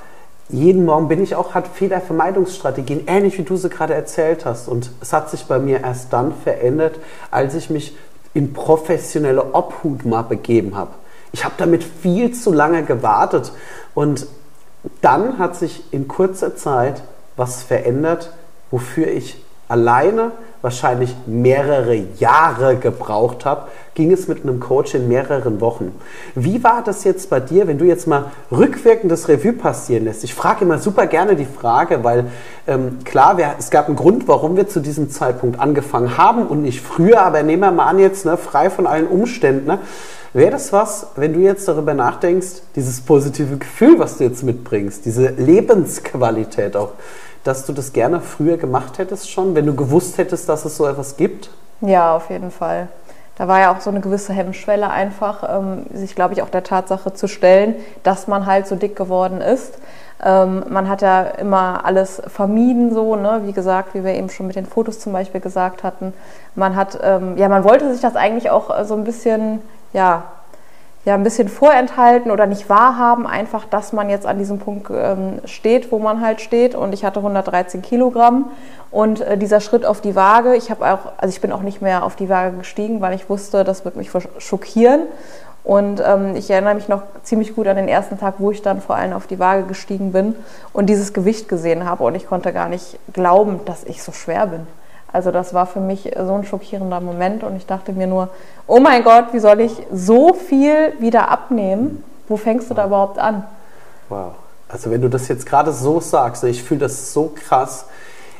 jeden 0.50 0.85
Morgen 0.85 1.07
bin 1.07 1.23
ich 1.23 1.35
auch, 1.35 1.53
hat 1.56 1.68
Fehlervermeidungsstrategien, 1.68 3.07
ähnlich 3.07 3.38
wie 3.38 3.44
du 3.44 3.56
sie 3.56 3.69
gerade 3.69 3.94
erzählt 3.94 4.45
hast. 4.45 4.68
Und 4.68 4.91
es 5.01 5.11
hat 5.13 5.29
sich 5.29 5.45
bei 5.45 5.59
mir 5.59 5.81
erst 5.81 6.13
dann 6.13 6.33
verändert, 6.44 7.00
als 7.31 7.56
ich 7.56 7.69
mich 7.69 7.95
in 8.33 8.53
professionelle 8.53 9.53
Obhut 9.53 10.06
mal 10.06 10.23
begeben 10.23 10.75
habe. 10.75 10.91
Ich 11.35 11.43
habe 11.43 11.55
damit 11.57 11.83
viel 11.83 12.31
zu 12.31 12.53
lange 12.53 12.83
gewartet 12.83 13.51
und 13.93 14.25
dann 15.01 15.37
hat 15.37 15.57
sich 15.57 15.83
in 15.91 16.07
kurzer 16.07 16.55
Zeit 16.55 17.03
was 17.35 17.61
verändert, 17.61 18.31
wofür 18.71 19.07
ich 19.07 19.43
alleine 19.67 20.31
wahrscheinlich 20.61 21.13
mehrere 21.25 21.95
Jahre 22.19 22.77
gebraucht 22.77 23.43
habe, 23.43 23.67
ging 23.95 24.13
es 24.13 24.29
mit 24.29 24.43
einem 24.43 24.61
Coach 24.61 24.95
in 24.95 25.09
mehreren 25.09 25.59
Wochen. 25.59 25.93
Wie 26.35 26.63
war 26.63 26.81
das 26.85 27.03
jetzt 27.03 27.29
bei 27.29 27.41
dir, 27.41 27.67
wenn 27.67 27.79
du 27.79 27.83
jetzt 27.83 28.07
mal 28.07 28.31
rückwirkendes 28.49 29.27
Revue 29.27 29.51
passieren 29.51 30.05
lässt? 30.05 30.23
Ich 30.23 30.33
frage 30.33 30.63
immer 30.63 30.77
super 30.77 31.05
gerne 31.05 31.35
die 31.35 31.45
Frage, 31.45 32.05
weil 32.05 32.27
ähm, 32.65 32.99
klar, 33.03 33.37
wir, 33.37 33.55
es 33.59 33.71
gab 33.71 33.87
einen 33.87 33.97
Grund, 33.97 34.29
warum 34.29 34.55
wir 34.55 34.69
zu 34.69 34.79
diesem 34.79 35.09
Zeitpunkt 35.09 35.59
angefangen 35.59 36.17
haben 36.17 36.47
und 36.47 36.61
nicht 36.61 36.79
früher, 36.79 37.23
aber 37.23 37.43
nehmen 37.43 37.61
wir 37.61 37.71
mal 37.71 37.87
an 37.87 37.99
jetzt, 37.99 38.25
ne, 38.25 38.37
frei 38.37 38.69
von 38.69 38.87
allen 38.87 39.07
Umständen. 39.07 39.67
Ne? 39.67 39.79
Wäre 40.35 40.51
das 40.51 40.73
was, 40.73 41.07
wenn 41.15 41.31
du 41.31 41.39
jetzt 41.39 41.65
darüber 41.65 41.93
nachdenkst, 41.93 42.63
dieses 42.75 42.99
positive 42.99 43.55
Gefühl, 43.55 43.99
was 43.99 44.17
du 44.17 44.25
jetzt 44.25 44.43
mitbringst, 44.43 45.05
diese 45.05 45.27
Lebensqualität 45.29 46.75
auch, 46.75 46.89
dass 47.45 47.65
du 47.65 47.71
das 47.71 47.93
gerne 47.93 48.19
früher 48.19 48.57
gemacht 48.57 48.97
hättest 48.97 49.31
schon, 49.31 49.55
wenn 49.55 49.65
du 49.65 49.73
gewusst 49.73 50.17
hättest, 50.17 50.49
dass 50.49 50.65
es 50.65 50.75
so 50.75 50.85
etwas 50.87 51.15
gibt? 51.15 51.51
Ja, 51.79 52.13
auf 52.13 52.29
jeden 52.29 52.51
Fall. 52.51 52.89
Da 53.37 53.47
war 53.47 53.61
ja 53.61 53.73
auch 53.73 53.79
so 53.79 53.89
eine 53.89 54.01
gewisse 54.01 54.33
Hemmschwelle 54.33 54.89
einfach, 54.89 55.57
ähm, 55.57 55.85
sich, 55.93 56.15
glaube 56.15 56.33
ich, 56.33 56.41
auch 56.41 56.49
der 56.49 56.63
Tatsache 56.63 57.13
zu 57.13 57.29
stellen, 57.29 57.75
dass 58.03 58.27
man 58.27 58.45
halt 58.45 58.67
so 58.67 58.75
dick 58.75 58.97
geworden 58.97 59.39
ist. 59.39 59.77
Ähm, 60.21 60.65
man 60.67 60.89
hat 60.89 61.01
ja 61.01 61.21
immer 61.21 61.85
alles 61.85 62.21
vermieden, 62.27 62.93
so, 62.93 63.15
ne? 63.15 63.43
wie 63.45 63.53
gesagt, 63.53 63.93
wie 63.93 64.03
wir 64.03 64.13
eben 64.13 64.29
schon 64.29 64.47
mit 64.47 64.57
den 64.57 64.65
Fotos 64.65 64.99
zum 64.99 65.13
Beispiel 65.13 65.39
gesagt 65.39 65.83
hatten. 65.83 66.13
Man 66.55 66.75
hat, 66.75 66.99
ähm, 67.01 67.37
ja, 67.37 67.47
man 67.47 67.63
wollte 67.63 67.89
sich 67.94 68.01
das 68.01 68.18
eigentlich 68.18 68.49
auch 68.49 68.77
äh, 68.77 68.83
so 68.83 68.95
ein 68.95 69.06
bisschen, 69.06 69.61
ja, 69.95 70.25
ja, 71.06 71.14
ein 71.14 71.23
bisschen 71.23 71.49
vorenthalten 71.49 72.31
oder 72.31 72.47
nicht 72.47 72.68
wahrhaben, 72.68 73.28
einfach, 73.28 73.66
dass 73.66 73.94
man 73.94 74.09
jetzt 74.09 74.25
an 74.25 74.40
diesem 74.40 74.57
Punkt 74.57 74.90
ähm, 74.92 75.40
steht, 75.45 75.92
wo 75.92 75.99
man 75.99 76.19
halt 76.19 76.42
steht. 76.42 76.73
Und 76.73 76.94
ich 76.94 77.06
hatte 77.06 77.19
113 77.19 77.83
Kilogramm 77.83 78.49
und 78.90 79.21
äh, 79.21 79.37
dieser 79.37 79.59
Schritt 79.59 79.85
auf 79.85 80.02
die 80.02 80.16
Waage, 80.16 80.56
ich 80.56 80.71
habe 80.71 80.92
auch, 80.92 81.14
also 81.18 81.31
ich 81.31 81.42
bin 81.42 81.52
auch 81.52 81.61
nicht 81.61 81.81
mehr 81.81 82.04
auf 82.04 82.16
die 82.16 82.28
Waage 82.28 82.57
gestiegen, 82.57 83.02
weil 83.02 83.14
ich 83.14 83.30
wusste, 83.30 83.64
das 83.64 83.85
wird 83.85 83.95
mich 83.95 84.09
schockieren. 84.40 85.04
Und 85.64 86.02
ähm, 86.06 86.35
ich 86.35 86.49
erinnere 86.49 86.75
mich 86.75 86.87
noch 86.87 87.04
ziemlich 87.23 87.56
gut 87.56 87.68
an 87.68 87.75
den 87.75 87.87
ersten 87.87 88.19
Tag, 88.19 88.35
wo 88.37 88.52
ich 88.52 88.61
dann 88.61 88.81
vor 88.81 88.95
allem 88.95 89.14
auf 89.14 89.25
die 89.25 89.40
Waage 89.40 89.64
gestiegen 89.64 90.11
bin 90.11 90.35
und 90.73 90.87
dieses 90.87 91.14
Gewicht 91.14 91.49
gesehen 91.49 91.85
habe. 91.85 92.04
Und 92.04 92.16
ich 92.16 92.28
konnte 92.28 92.52
gar 92.54 92.69
nicht 92.69 92.99
glauben, 93.14 93.61
dass 93.66 93.83
ich 93.83 94.04
so 94.04 94.11
schwer 94.11 94.47
bin. 94.47 94.68
Also 95.16 95.31
das 95.31 95.54
war 95.54 95.66
für 95.66 95.80
mich 95.80 96.12
so 96.14 96.34
ein 96.34 96.44
schockierender 96.44 97.00
Moment 97.00 97.45
und 97.45 97.56
ich 97.56 97.66
dachte 97.66 97.94
mir 97.94 98.06
nur, 98.06 98.28
oh 98.68 98.81
mein 98.81 99.02
Gott, 99.02 99.28
wie 99.31 99.40
soll 99.40 99.62
ich 99.62 99.72
so 99.90 100.34
viel 100.34 100.92
wieder 101.00 101.30
abnehmen? 101.30 102.04
Wo 102.28 102.36
fängst 102.36 102.69
du 102.69 102.74
da 102.74 102.88
überhaupt 102.88 103.18
an? 103.18 103.45
Wow. 104.10 104.34
Also 104.68 104.92
wenn 104.92 105.02
du 105.02 105.10
das 105.10 105.30
jetzt 105.30 105.45
gerade 105.45 105.72
so 105.72 106.02
sagst, 106.02 106.44
ich 106.44 106.62
fühle 106.62 106.81
das 106.81 107.14
so 107.14 107.34
krass. 107.34 107.86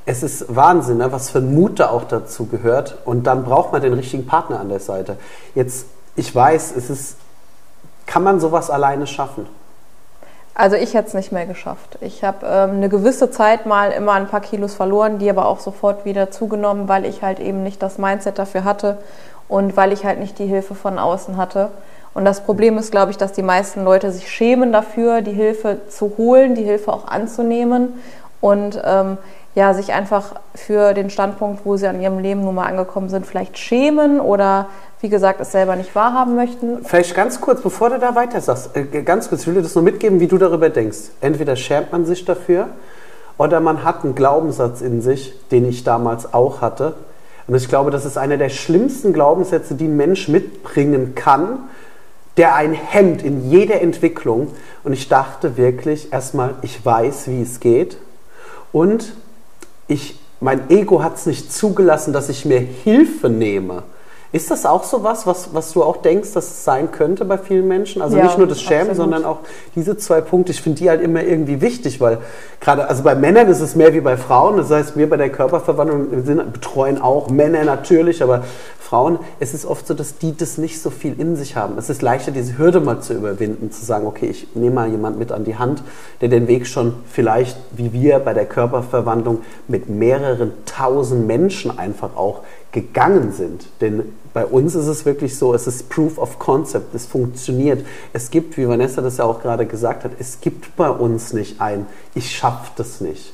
Es 0.06 0.22
ist 0.22 0.54
Wahnsinn, 0.54 0.98
ne, 0.98 1.14
was 1.14 1.30
für 1.30 1.38
ein 1.38 1.56
Mut 1.56 1.80
da 1.80 1.92
auch 1.92 2.04
dazu 2.04 2.46
gehört. 2.48 2.98
Und 3.06 3.24
dann 3.24 3.46
braucht 3.46 3.72
man 3.72 3.82
den 3.82 3.94
richtigen 3.94 4.26
Partner 4.26 4.60
an 4.60 4.68
der 4.68 4.82
Seite. 4.82 5.16
Jetzt, 5.54 5.86
ich 6.18 6.36
weiß, 6.36 6.74
es 6.76 6.90
ist, 6.90 7.16
kann 8.06 8.22
man 8.22 8.42
sowas 8.42 8.70
alleine 8.70 9.08
schaffen? 9.08 9.48
Also 10.58 10.78
ich 10.78 10.94
hätte 10.94 11.10
es 11.10 11.14
nicht 11.14 11.34
mehr 11.34 11.46
geschafft. 11.46 11.98
Ich 12.00 12.24
habe 12.24 12.46
ähm, 12.46 12.78
eine 12.78 12.88
gewisse 12.88 13.30
Zeit 13.30 13.66
mal 13.66 13.92
immer 13.92 14.14
ein 14.14 14.28
paar 14.28 14.40
Kilos 14.40 14.74
verloren, 14.74 15.20
die 15.20 15.30
aber 15.30 15.48
auch 15.48 15.60
sofort 15.60 16.06
wieder 16.06 16.32
zugenommen, 16.32 16.88
weil 16.88 17.06
ich 17.06 17.22
halt 17.22 17.42
eben 17.42 17.62
nicht 17.62 17.84
das 17.84 17.98
Mindset 17.98 18.40
dafür 18.40 18.64
hatte 18.64 18.98
und 19.50 19.76
weil 19.76 19.92
ich 19.92 20.06
halt 20.06 20.20
nicht 20.20 20.40
die 20.40 20.46
Hilfe 20.46 20.74
von 20.74 20.98
außen 20.98 21.36
hatte. 21.36 21.72
Und 22.14 22.24
das 22.24 22.40
Problem 22.40 22.78
ist, 22.78 22.92
glaube 22.92 23.12
ich, 23.12 23.18
dass 23.18 23.34
die 23.34 23.44
meisten 23.44 23.84
Leute 23.84 24.10
sich 24.14 24.32
schämen 24.32 24.72
dafür, 24.72 25.22
die 25.22 25.34
Hilfe 25.34 25.82
zu 25.90 26.14
holen, 26.18 26.56
die 26.56 26.64
Hilfe 26.64 26.94
auch 26.94 27.10
anzunehmen. 27.10 28.02
Und 28.46 28.80
ähm, 28.86 29.18
ja, 29.56 29.74
sich 29.74 29.92
einfach 29.92 30.36
für 30.54 30.94
den 30.94 31.10
Standpunkt, 31.10 31.66
wo 31.66 31.78
sie 31.78 31.88
an 31.88 32.00
ihrem 32.00 32.20
Leben 32.20 32.44
nun 32.44 32.54
mal 32.54 32.68
angekommen 32.68 33.10
sind, 33.10 33.26
vielleicht 33.26 33.58
schämen 33.58 34.20
oder 34.20 34.68
wie 35.02 35.10
gesagt, 35.10 35.42
es 35.42 35.52
selber 35.52 35.76
nicht 35.76 35.96
wahrhaben 35.96 36.36
möchten. 36.36 36.86
Vielleicht 36.86 37.16
ganz 37.16 37.42
kurz, 37.42 37.62
bevor 37.62 37.90
du 37.90 37.98
da 37.98 38.14
weiter 38.14 38.40
sagst, 38.42 38.78
äh, 38.78 39.02
ganz 39.02 39.30
kurz, 39.30 39.42
ich 39.42 39.48
will 39.48 39.56
dir 39.56 39.64
das 39.64 39.74
nur 39.74 39.84
mitgeben, 39.84 40.20
wie 40.20 40.28
du 40.28 40.38
darüber 40.38 40.70
denkst. 40.70 41.10
Entweder 41.22 41.56
schämt 41.56 41.92
man 41.92 42.06
sich 42.06 42.24
dafür 42.24 42.68
oder 43.40 43.62
man 43.62 43.84
hat 43.84 44.04
einen 44.04 44.14
Glaubenssatz 44.14 44.82
in 44.82 45.02
sich, 45.02 45.34
den 45.50 45.68
ich 45.68 45.84
damals 45.84 46.32
auch 46.36 46.62
hatte. 46.62 46.94
Und 47.48 47.56
ich 47.56 47.68
glaube, 47.68 47.90
das 47.90 48.06
ist 48.06 48.16
einer 48.16 48.38
der 48.38 48.50
schlimmsten 48.50 49.12
Glaubenssätze, 49.12 49.74
die 49.74 49.86
ein 49.86 49.98
Mensch 49.98 50.28
mitbringen 50.28 51.16
kann, 51.16 51.64
der 52.38 52.54
einen 52.54 52.76
hemmt 52.76 53.24
in 53.24 53.50
jeder 53.50 53.82
Entwicklung. 53.82 54.50
Und 54.84 54.94
ich 54.94 55.10
dachte 55.10 55.58
wirklich 55.58 56.14
erstmal, 56.14 56.54
ich 56.62 56.86
weiß, 56.86 57.28
wie 57.30 57.42
es 57.42 57.60
geht. 57.60 57.98
Und 58.76 59.14
ich, 59.88 60.20
mein 60.42 60.70
Ego 60.70 61.02
hat 61.02 61.16
es 61.16 61.26
nicht 61.26 61.54
zugelassen, 61.54 62.12
dass 62.12 62.28
ich 62.28 62.44
mir 62.44 62.60
Hilfe 62.60 63.30
nehme. 63.30 63.84
Ist 64.36 64.52
das 64.52 64.66
auch 64.66 64.84
so 64.84 65.02
was, 65.02 65.26
was, 65.26 65.54
was 65.54 65.72
du 65.72 65.82
auch 65.82 65.96
denkst, 65.96 66.34
dass 66.34 66.48
es 66.48 66.66
sein 66.66 66.92
könnte 66.92 67.24
bei 67.24 67.38
vielen 67.38 67.70
Menschen? 67.70 68.02
Also 68.02 68.18
ja, 68.18 68.26
nicht 68.26 68.38
nur 68.38 68.48
das 68.48 68.62
Schämen, 68.62 68.90
absolut. 68.90 68.98
sondern 68.98 69.24
auch 69.24 69.40
diese 69.76 69.96
zwei 69.96 70.20
Punkte. 70.20 70.52
Ich 70.52 70.62
finde 70.62 70.80
die 70.80 70.90
halt 70.90 71.02
immer 71.02 71.24
irgendwie 71.24 71.62
wichtig, 71.62 72.02
weil 72.02 72.18
gerade, 72.60 72.90
also 72.90 73.02
bei 73.02 73.16
Männern 73.16 73.48
ist 73.48 73.62
es 73.62 73.78
mehr 73.78 73.94
wie 73.94 74.02
bei 74.02 74.18
Frauen. 74.18 74.58
Das 74.58 74.70
heißt, 74.70 74.98
wir 74.98 75.10
bei 75.10 75.16
der 75.16 75.30
Körperverwandlung 75.30 76.26
sind, 76.26 76.52
betreuen 76.52 77.02
auch 77.02 77.30
Männer 77.30 77.64
natürlich, 77.64 78.22
aber 78.22 78.44
Frauen, 78.78 79.20
es 79.40 79.54
ist 79.54 79.66
oft 79.66 79.88
so, 79.88 79.94
dass 79.94 80.18
die 80.18 80.36
das 80.36 80.58
nicht 80.58 80.82
so 80.82 80.90
viel 80.90 81.18
in 81.18 81.38
sich 81.38 81.56
haben. 81.56 81.78
Es 81.78 81.90
ist 81.90 82.02
leichter, 82.02 82.32
diese 82.32 82.58
Hürde 82.58 82.82
mal 82.82 83.00
zu 83.00 83.14
überwinden, 83.14 83.72
zu 83.72 83.86
sagen, 83.86 84.06
okay, 84.06 84.28
ich 84.28 84.54
nehme 84.54 84.76
mal 84.76 84.90
jemand 84.90 85.18
mit 85.18 85.32
an 85.32 85.46
die 85.46 85.56
Hand, 85.56 85.82
der 86.20 86.28
den 86.28 86.50
Weg 86.50 86.68
schon 86.68 86.94
vielleicht, 87.10 87.58
wie 87.72 87.94
wir 87.94 88.20
bei 88.20 88.34
der 88.34 88.46
Körperverwandlung, 88.46 89.40
mit 89.70 89.90
mehreren 89.90 90.52
tausend 90.66 91.26
Menschen 91.26 91.80
einfach 91.80 92.18
auch 92.18 92.42
gegangen 92.76 93.32
sind. 93.32 93.66
Denn 93.80 94.14
bei 94.34 94.46
uns 94.46 94.76
ist 94.76 94.88
es 94.88 95.06
wirklich 95.06 95.38
so, 95.38 95.54
es 95.54 95.66
ist 95.66 95.90
Proof 95.90 96.18
of 96.18 96.38
Concept, 96.38 96.94
es 96.94 97.06
funktioniert. 97.06 97.86
Es 98.12 98.30
gibt, 98.30 98.58
wie 98.58 98.68
Vanessa 98.68 99.02
das 99.02 99.18
ja 99.18 99.24
auch 99.24 99.42
gerade 99.42 99.66
gesagt 99.66 100.04
hat, 100.04 100.12
es 100.20 100.42
gibt 100.42 100.76
bei 100.76 100.90
uns 100.90 101.34
nicht 101.34 101.62
ein, 101.62 101.88
ich 102.14 102.36
schaffe 102.36 102.72
das 102.76 103.00
nicht. 103.00 103.34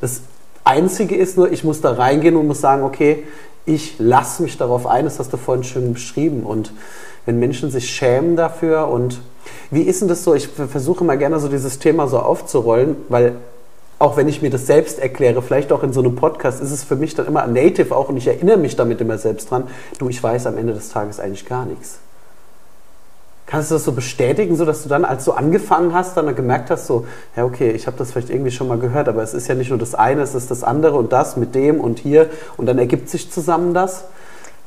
Das 0.00 0.22
Einzige 0.64 1.14
ist 1.14 1.36
nur, 1.36 1.50
ich 1.52 1.62
muss 1.62 1.80
da 1.80 1.92
reingehen 1.92 2.36
und 2.36 2.48
muss 2.48 2.60
sagen, 2.60 2.82
okay, 2.82 3.24
ich 3.64 3.94
lasse 3.98 4.42
mich 4.42 4.58
darauf 4.58 4.86
ein, 4.86 5.04
das 5.04 5.20
hast 5.20 5.32
du 5.32 5.36
vorhin 5.36 5.62
schön 5.62 5.92
beschrieben. 5.92 6.42
Und 6.42 6.72
wenn 7.26 7.38
Menschen 7.38 7.70
sich 7.70 7.88
schämen 7.88 8.34
dafür 8.34 8.88
und 8.88 9.20
wie 9.70 9.82
ist 9.82 10.00
denn 10.00 10.08
das 10.08 10.24
so? 10.24 10.34
Ich 10.34 10.48
versuche 10.48 11.04
mal 11.04 11.16
gerne 11.16 11.38
so 11.38 11.48
dieses 11.48 11.78
Thema 11.78 12.08
so 12.08 12.18
aufzurollen, 12.18 12.96
weil 13.08 13.36
auch 14.00 14.16
wenn 14.16 14.28
ich 14.28 14.40
mir 14.40 14.48
das 14.48 14.66
selbst 14.66 14.98
erkläre, 14.98 15.42
vielleicht 15.42 15.70
auch 15.72 15.82
in 15.82 15.92
so 15.92 16.00
einem 16.00 16.16
Podcast, 16.16 16.62
ist 16.62 16.70
es 16.70 16.82
für 16.82 16.96
mich 16.96 17.14
dann 17.14 17.26
immer 17.26 17.46
native 17.46 17.94
auch 17.94 18.08
und 18.08 18.16
ich 18.16 18.26
erinnere 18.26 18.56
mich 18.56 18.74
damit 18.74 19.00
immer 19.02 19.18
selbst 19.18 19.50
dran, 19.50 19.64
du, 19.98 20.08
ich 20.08 20.20
weiß 20.22 20.46
am 20.46 20.56
Ende 20.56 20.72
des 20.72 20.88
Tages 20.88 21.20
eigentlich 21.20 21.44
gar 21.46 21.66
nichts. 21.66 21.98
Kannst 23.44 23.70
du 23.70 23.74
das 23.74 23.84
so 23.84 23.92
bestätigen, 23.92 24.56
so 24.56 24.64
dass 24.64 24.84
du 24.84 24.88
dann, 24.88 25.04
als 25.04 25.26
du 25.26 25.32
angefangen 25.32 25.92
hast, 25.92 26.16
dann 26.16 26.34
gemerkt 26.34 26.70
hast, 26.70 26.86
so, 26.86 27.06
ja, 27.36 27.44
okay, 27.44 27.72
ich 27.72 27.86
habe 27.86 27.98
das 27.98 28.12
vielleicht 28.12 28.30
irgendwie 28.30 28.50
schon 28.50 28.68
mal 28.68 28.78
gehört, 28.78 29.06
aber 29.06 29.22
es 29.22 29.34
ist 29.34 29.48
ja 29.48 29.54
nicht 29.54 29.68
nur 29.68 29.78
das 29.78 29.94
eine, 29.94 30.22
es 30.22 30.34
ist 30.34 30.50
das 30.50 30.64
andere 30.64 30.96
und 30.96 31.12
das 31.12 31.36
mit 31.36 31.54
dem 31.54 31.78
und 31.78 31.98
hier 31.98 32.30
und 32.56 32.66
dann 32.66 32.78
ergibt 32.78 33.10
sich 33.10 33.30
zusammen 33.30 33.74
das? 33.74 34.04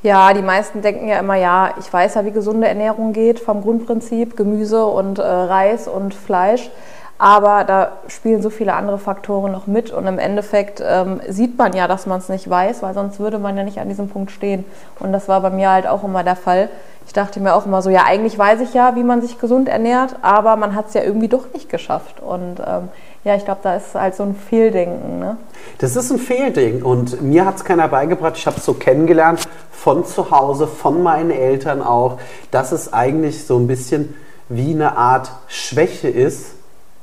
Ja, 0.03 0.33
die 0.33 0.41
meisten 0.43 0.83
denken 0.83 1.07
ja 1.07 1.17
immer, 1.17 1.35
ja, 1.35 1.73
ich 1.79 1.91
weiß 1.91 2.15
ja, 2.15 2.25
wie 2.25 2.31
gesunde 2.31 2.67
Ernährung 2.67 3.13
geht 3.13 3.39
vom 3.39 3.61
Grundprinzip, 3.61 4.37
Gemüse 4.37 4.85
und 4.85 5.17
äh, 5.17 5.23
Reis 5.23 5.87
und 5.87 6.13
Fleisch. 6.13 6.69
Aber 7.17 7.63
da 7.63 7.91
spielen 8.07 8.41
so 8.41 8.49
viele 8.49 8.73
andere 8.73 8.97
Faktoren 8.97 9.51
noch 9.51 9.67
mit 9.67 9.91
und 9.91 10.07
im 10.07 10.19
Endeffekt 10.19 10.83
ähm, 10.85 11.21
sieht 11.27 11.57
man 11.57 11.73
ja, 11.73 11.87
dass 11.87 12.05
man 12.05 12.19
es 12.19 12.27
nicht 12.27 12.49
weiß, 12.49 12.81
weil 12.81 12.93
sonst 12.93 13.19
würde 13.19 13.39
man 13.39 13.55
ja 13.55 13.63
nicht 13.63 13.79
an 13.79 13.87
diesem 13.87 14.09
Punkt 14.09 14.31
stehen. 14.31 14.65
Und 14.99 15.13
das 15.13 15.27
war 15.27 15.39
bei 15.41 15.49
mir 15.49 15.71
halt 15.71 15.87
auch 15.87 16.03
immer 16.03 16.23
der 16.23 16.35
Fall. 16.35 16.69
Ich 17.05 17.13
dachte 17.13 17.39
mir 17.39 17.53
auch 17.53 17.65
immer 17.65 17.81
so, 17.81 17.89
ja, 17.89 18.03
eigentlich 18.05 18.37
weiß 18.37 18.61
ich 18.61 18.73
ja, 18.73 18.95
wie 18.95 19.03
man 19.03 19.21
sich 19.21 19.39
gesund 19.39 19.69
ernährt, 19.69 20.15
aber 20.21 20.55
man 20.55 20.73
hat 20.73 20.87
es 20.87 20.93
ja 20.93 21.03
irgendwie 21.03 21.27
doch 21.27 21.53
nicht 21.53 21.69
geschafft. 21.69 22.19
Und 22.19 22.59
ähm, 22.65 22.89
ja, 23.23 23.35
ich 23.35 23.45
glaube, 23.45 23.59
da 23.63 23.75
ist 23.75 23.93
halt 23.93 24.15
so 24.15 24.23
ein 24.23 24.35
Fehldenken. 24.35 25.19
Ne? 25.19 25.37
Das 25.77 25.95
ist 25.95 26.11
ein 26.11 26.17
Fehlding 26.17 26.81
und 26.81 27.21
mir 27.21 27.45
hat 27.45 27.57
es 27.57 27.63
keiner 27.63 27.87
beigebracht. 27.87 28.37
Ich 28.37 28.47
habe 28.47 28.57
es 28.57 28.65
so 28.65 28.73
kennengelernt 28.73 29.47
von 29.71 30.05
zu 30.05 30.31
Hause, 30.31 30.67
von 30.67 31.03
meinen 31.03 31.31
Eltern 31.31 31.81
auch, 31.81 32.17
dass 32.51 32.71
es 32.71 32.91
eigentlich 32.91 33.45
so 33.45 33.57
ein 33.57 33.67
bisschen 33.67 34.15
wie 34.49 34.73
eine 34.73 34.97
Art 34.97 35.31
Schwäche 35.47 36.09
ist, 36.09 36.55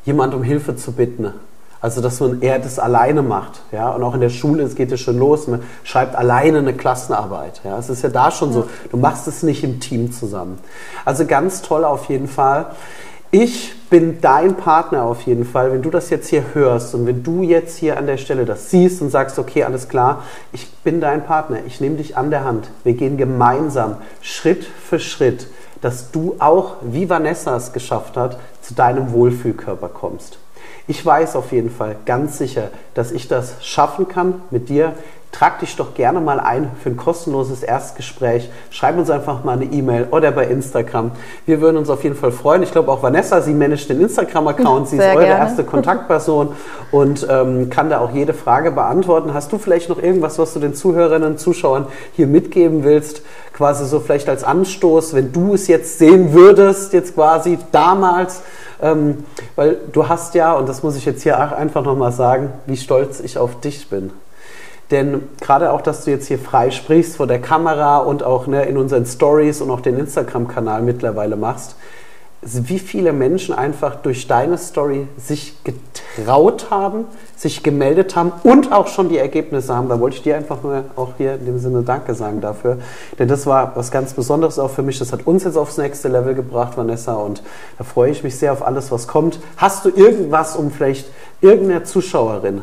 jemand 0.05 0.35
um 0.35 0.43
Hilfe 0.43 0.77
zu 0.77 0.93
bitten. 0.93 1.33
Also, 1.83 2.03
dass 2.03 2.21
man 2.21 2.43
eher 2.43 2.59
das 2.59 2.79
alleine 2.79 3.23
macht. 3.23 3.63
Ja? 3.73 3.91
Und 3.91 4.03
auch 4.03 4.15
in 4.15 4.21
der 4.21 4.29
Schule, 4.29 4.63
es 4.65 4.75
geht 4.75 4.91
ja 4.91 4.99
schon 4.99 5.19
los, 5.19 5.47
man 5.47 5.63
schreibt 5.83 6.15
alleine 6.15 6.59
eine 6.59 6.75
Klassenarbeit. 6.75 7.63
Ja? 7.65 7.79
Es 7.79 7.89
ist 7.89 8.03
ja 8.03 8.11
da 8.11 8.31
schon 8.31 8.53
so, 8.53 8.69
du 8.91 8.99
machst 8.99 9.27
es 9.27 9.43
nicht 9.43 9.65
im 9.65 9.81
Team 9.81 10.13
zusammen. 10.13 10.59
Also 11.07 11.25
ganz 11.25 11.63
toll 11.63 11.85
auf 11.85 12.11
jeden 12.11 12.29
Fall. 12.29 12.67
Ich 13.33 13.89
bin 13.89 14.21
dein 14.21 14.57
Partner 14.57 15.05
auf 15.05 15.23
jeden 15.23 15.45
Fall, 15.45 15.71
wenn 15.73 15.83
du 15.83 15.91
das 15.91 16.11
jetzt 16.11 16.29
hier 16.29 16.43
hörst 16.53 16.97
und 16.97 17.07
wenn 17.07 17.23
du 17.23 17.43
jetzt 17.43 17.79
hier 17.79 17.97
an 17.97 18.07
der 18.07 18.17
Stelle 18.17 18.45
das 18.45 18.71
siehst 18.71 19.01
und 19.03 19.11
sagst, 19.11 19.39
okay, 19.39 19.63
alles 19.63 19.89
klar, 19.89 20.25
ich 20.53 20.69
bin 20.83 21.01
dein 21.01 21.25
Partner, 21.25 21.59
ich 21.65 21.81
nehme 21.81 21.95
dich 21.97 22.17
an 22.17 22.31
der 22.31 22.43
Hand, 22.43 22.69
wir 22.83 22.95
gehen 22.95 23.17
gemeinsam 23.17 23.99
Schritt 24.21 24.65
für 24.65 24.99
Schritt, 24.99 25.47
dass 25.81 26.11
du 26.11 26.35
auch, 26.41 26.79
wie 26.83 27.09
Vanessa 27.09 27.55
es 27.55 27.73
geschafft 27.73 28.17
hat, 28.17 28.37
zu 28.63 28.75
deinem 28.75 29.13
Wohlfühlkörper 29.13 29.91
kommst. 29.91 30.39
Ich 30.89 31.07
weiß 31.07 31.37
auf 31.37 31.53
jeden 31.53 31.71
Fall 31.71 31.95
ganz 32.07 32.37
sicher, 32.37 32.71
dass 32.95 33.13
ich 33.13 33.29
das 33.29 33.65
schaffen 33.65 34.09
kann 34.09 34.43
mit 34.51 34.69
dir. 34.69 34.95
Trag 35.33 35.61
dich 35.61 35.77
doch 35.77 35.95
gerne 35.95 36.21
mal 36.21 36.41
ein 36.41 36.73
für 36.83 36.91
ein 36.91 36.97
kostenloses 36.97 37.63
Erstgespräch. 37.63 38.51
Schreib 38.71 38.99
uns 38.99 39.11
einfach 39.11 39.45
mal 39.45 39.53
eine 39.53 39.65
E-Mail 39.65 40.09
oder 40.11 40.33
bei 40.33 40.47
Instagram. 40.47 41.13
Wir 41.47 41.61
würden 41.61 41.77
uns 41.77 41.89
auf 41.89 42.03
jeden 42.03 42.17
Fall 42.17 42.33
freuen. 42.33 42.65
Ich 42.65 42.73
glaube 42.73 42.91
auch 42.91 43.03
Vanessa, 43.03 43.41
sie 43.41 43.55
managt 43.55 43.89
den 43.89 44.01
Instagram-Account. 44.01 44.89
Sie 44.89 44.97
Sehr 44.97 45.11
ist 45.11 45.17
eure 45.17 45.27
gerne. 45.27 45.41
erste 45.41 45.63
Kontaktperson 45.63 46.55
und 46.91 47.27
ähm, 47.31 47.71
kann 47.71 47.91
da 47.91 48.01
auch 48.01 48.11
jede 48.11 48.35
Frage 48.35 48.73
beantworten. 48.73 49.33
Hast 49.33 49.53
du 49.53 49.59
vielleicht 49.59 49.89
noch 49.89 50.03
irgendwas, 50.03 50.39
was 50.39 50.53
du 50.53 50.59
den 50.59 50.75
Zuhörerinnen 50.75 51.31
und 51.31 51.39
Zuschauern 51.39 51.87
hier 52.17 52.27
mitgeben 52.27 52.83
willst? 52.83 53.23
Quasi 53.53 53.87
so 53.87 54.01
vielleicht 54.01 54.29
als 54.29 54.43
Anstoß, 54.43 55.15
wenn 55.15 55.33
du 55.33 55.55
es 55.55 55.69
jetzt 55.69 55.99
sehen 55.99 56.33
würdest, 56.33 56.93
jetzt 56.93 57.15
quasi 57.15 57.57
damals. 57.71 58.43
Ähm, 58.83 59.25
weil 59.55 59.77
du 59.93 60.09
hast 60.09 60.35
ja, 60.35 60.55
und 60.55 60.69
das 60.69 60.83
muss 60.83 60.97
ich 60.97 61.05
jetzt 61.05 61.23
hier 61.23 61.39
einfach 61.57 61.85
nochmal 61.85 62.13
sagen, 62.13 62.53
wie 62.67 62.77
stolz 62.77 63.21
ich 63.21 63.39
auf 63.39 63.61
dich 63.61 63.89
bin. 63.89 64.11
Denn 64.91 65.23
gerade 65.41 65.73
auch, 65.73 65.83
dass 65.83 66.05
du 66.05 66.11
jetzt 66.11 66.27
hier 66.27 66.39
frei 66.39 66.71
sprichst 66.71 67.17
vor 67.17 67.27
der 67.27 67.41
Kamera 67.41 67.99
und 67.99 68.23
auch 68.23 68.47
ne, 68.47 68.65
in 68.65 68.77
unseren 68.77 69.07
Stories 69.07 69.61
und 69.61 69.71
auch 69.71 69.81
den 69.81 69.99
Instagram-Kanal 69.99 70.83
mittlerweile 70.83 71.37
machst, 71.37 71.77
wie 72.43 72.79
viele 72.79 73.13
Menschen 73.13 73.55
einfach 73.55 73.97
durch 73.97 74.27
deine 74.27 74.57
Story 74.57 75.07
sich 75.19 75.55
getraut 75.63 76.71
haben, 76.71 77.05
sich 77.37 77.63
gemeldet 77.63 78.17
haben 78.17 78.33
und 78.45 78.73
auch 78.73 78.87
schon 78.87 79.11
die 79.11 79.19
Ergebnisse 79.19 79.77
haben. 79.77 79.91
Da 79.91 80.01
wollte 80.01 80.17
ich 80.17 80.23
dir 80.23 80.37
einfach 80.37 80.63
nur 80.63 80.85
auch 80.97 81.13
hier 81.19 81.35
in 81.35 81.45
dem 81.45 81.59
Sinne 81.59 81.83
Danke 81.83 82.15
sagen 82.15 82.41
dafür. 82.41 82.79
Denn 83.19 83.29
das 83.29 83.47
war 83.47 83.77
was 83.77 83.91
ganz 83.91 84.15
Besonderes 84.15 84.59
auch 84.59 84.71
für 84.71 84.83
mich. 84.83 84.99
Das 84.99 85.13
hat 85.13 85.27
uns 85.27 85.45
jetzt 85.45 85.57
aufs 85.57 85.77
nächste 85.77 86.09
Level 86.09 86.35
gebracht, 86.35 86.79
Vanessa. 86.79 87.13
Und 87.15 87.43
da 87.77 87.85
freue 87.85 88.11
ich 88.11 88.25
mich 88.25 88.39
sehr 88.39 88.53
auf 88.53 88.67
alles, 88.67 88.91
was 88.91 89.07
kommt. 89.07 89.39
Hast 89.59 89.85
du 89.85 89.91
irgendwas, 89.91 90.57
um 90.57 90.71
vielleicht 90.71 91.11
irgendeiner 91.43 91.85
Zuschauerin 91.85 92.63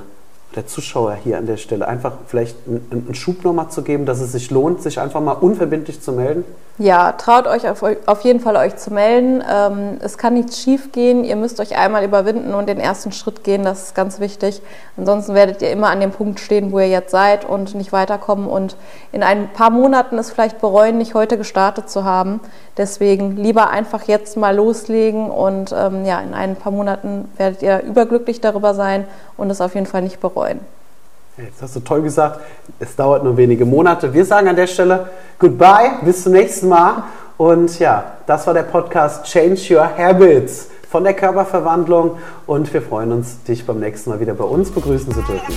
der 0.55 0.67
Zuschauer 0.67 1.17
hier 1.23 1.37
an 1.37 1.45
der 1.45 1.57
Stelle 1.57 1.87
einfach 1.87 2.13
vielleicht 2.27 2.55
einen, 2.67 3.13
Schub 3.13 3.43
nochmal 3.43 3.69
zu 3.69 3.81
geben, 3.81 4.05
dass 4.05 4.19
es 4.19 4.31
sich 4.31 4.49
lohnt, 4.49 4.81
sich 4.81 4.99
einfach 4.99 5.21
mal 5.21 5.33
unverbindlich 5.33 6.01
zu 6.01 6.13
melden? 6.13 6.43
Ja, 6.79 7.13
traut 7.13 7.47
euch 7.47 7.67
auf, 7.67 7.83
auf 8.05 8.21
jeden 8.21 8.39
Fall 8.39 8.55
euch 8.55 8.75
zu 8.75 8.93
melden. 8.93 9.43
Ähm, 9.51 9.97
es 9.99 10.19
kann 10.19 10.35
nichts 10.35 10.59
schief 10.59 10.91
gehen. 10.91 11.23
Ihr 11.23 11.35
müsst 11.35 11.59
euch 11.59 11.75
einmal 11.75 12.03
überwinden 12.03 12.53
und 12.53 12.69
den 12.69 12.79
ersten 12.79 13.11
Schritt 13.11 13.43
gehen. 13.43 13.63
Das 13.63 13.81
ist 13.81 13.95
ganz 13.95 14.19
wichtig. 14.19 14.61
Ansonsten 14.95 15.33
werdet 15.33 15.63
ihr 15.63 15.71
immer 15.71 15.89
an 15.89 16.01
dem 16.01 16.11
Punkt 16.11 16.39
stehen, 16.39 16.71
wo 16.71 16.77
ihr 16.77 16.87
jetzt 16.87 17.09
seid 17.09 17.45
und 17.45 17.73
nicht 17.73 17.93
weiterkommen 17.93 18.47
und 18.47 18.75
in 19.11 19.23
ein 19.23 19.51
paar 19.53 19.71
Monaten 19.71 20.19
es 20.19 20.29
vielleicht 20.29 20.61
bereuen, 20.61 20.99
nicht 20.99 21.15
heute 21.15 21.39
gestartet 21.39 21.89
zu 21.89 22.03
haben. 22.03 22.41
Deswegen 22.77 23.37
lieber 23.37 23.71
einfach 23.71 24.03
jetzt 24.03 24.37
mal 24.37 24.55
loslegen 24.55 25.31
und 25.31 25.73
ähm, 25.75 26.05
ja, 26.05 26.19
in 26.19 26.35
ein 26.35 26.55
paar 26.55 26.71
Monaten 26.71 27.27
werdet 27.37 27.63
ihr 27.63 27.81
überglücklich 27.81 28.39
darüber 28.39 28.75
sein 28.75 29.07
und 29.35 29.49
es 29.49 29.61
auf 29.61 29.73
jeden 29.73 29.87
Fall 29.87 30.03
nicht 30.03 30.19
bereuen. 30.19 30.59
Jetzt 31.37 31.61
hast 31.61 31.75
du 31.75 31.81
toll 31.81 32.01
gesagt, 32.01 32.39
es 32.79 32.95
dauert 32.95 33.23
nur 33.23 33.37
wenige 33.37 33.63
Monate. 33.63 34.11
Wir 34.11 34.25
sagen 34.25 34.47
an 34.47 34.55
der 34.55 34.65
Stelle 34.65 35.11
Goodbye, 35.37 35.99
bis 36.03 36.23
zum 36.23 36.33
nächsten 36.33 36.67
Mal. 36.67 37.03
Und 37.37 37.77
ja, 37.77 38.17
das 38.25 38.47
war 38.47 38.55
der 38.55 38.63
Podcast 38.63 39.23
Change 39.25 39.75
Your 39.75 39.87
Habits 39.95 40.69
von 40.89 41.03
der 41.03 41.13
Körperverwandlung. 41.13 42.17
Und 42.47 42.73
wir 42.73 42.81
freuen 42.81 43.11
uns, 43.11 43.43
dich 43.43 43.67
beim 43.67 43.79
nächsten 43.79 44.09
Mal 44.09 44.19
wieder 44.19 44.33
bei 44.33 44.45
uns 44.45 44.71
begrüßen 44.71 45.13
zu 45.13 45.21
dürfen. 45.21 45.53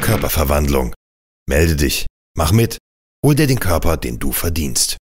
Körperverwandlung. 0.00 0.94
Melde 1.48 1.74
dich, 1.74 2.06
mach 2.36 2.52
mit, 2.52 2.78
hol 3.24 3.34
dir 3.34 3.48
den 3.48 3.58
Körper, 3.58 3.96
den 3.96 4.20
du 4.20 4.30
verdienst. 4.30 4.96